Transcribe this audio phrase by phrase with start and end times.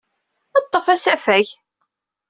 [0.63, 1.47] Ḍḍef asafag.